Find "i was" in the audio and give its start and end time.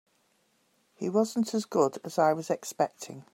2.17-2.49